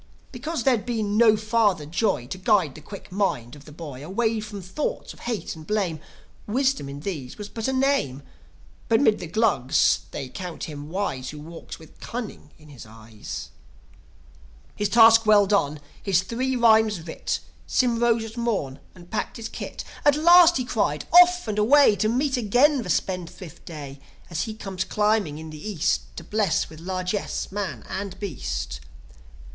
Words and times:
Because 0.31 0.63
there'd 0.63 0.83
been 0.87 1.15
no 1.15 1.37
father 1.37 1.85
Joi 1.85 2.25
To 2.25 2.39
guide 2.39 2.73
the 2.73 2.81
quick 2.81 3.11
mind 3.11 3.55
of 3.55 3.67
a 3.67 3.71
boy 3.71 4.03
Away 4.03 4.39
from 4.39 4.59
thoughts 4.59 5.13
of 5.13 5.19
hate 5.19 5.55
and 5.55 5.67
blame, 5.67 5.99
Wisdom 6.47 6.89
in 6.89 7.01
these 7.01 7.37
was 7.37 7.49
but 7.49 7.67
a 7.67 7.71
name. 7.71 8.23
But 8.89 8.99
'mid 8.99 9.19
the 9.19 9.27
Glugs 9.27 9.99
they 10.09 10.27
count 10.29 10.63
him 10.63 10.89
wise 10.89 11.29
Who 11.29 11.39
walks 11.39 11.77
with 11.77 11.99
cunning 11.99 12.49
in 12.57 12.69
his 12.69 12.83
eyes. 12.87 13.51
His 14.75 14.89
task 14.89 15.27
well 15.27 15.45
done, 15.45 15.79
his 16.01 16.23
three 16.23 16.55
rhymes 16.55 16.99
writ, 17.01 17.39
Sym 17.67 17.99
rose 17.99 18.23
at 18.25 18.37
morn, 18.37 18.79
and 18.95 19.11
packed 19.11 19.37
his 19.37 19.49
kit. 19.49 19.83
"At 20.03 20.15
last!" 20.15 20.57
he 20.57 20.65
cried. 20.65 21.05
"Off 21.11 21.47
and 21.47 21.59
away 21.59 21.95
To 21.97 22.09
meet 22.09 22.37
again 22.37 22.81
the 22.81 22.89
spendthrift 22.89 23.65
Day, 23.65 23.99
As 24.31 24.45
he 24.45 24.55
comes 24.55 24.83
climbing 24.83 25.37
in 25.37 25.51
the 25.51 25.61
East, 25.63 26.05
To 26.17 26.23
bless 26.23 26.71
with 26.71 26.79
largesse 26.79 27.51
man 27.51 27.85
and 27.87 28.19
beast. 28.19 28.79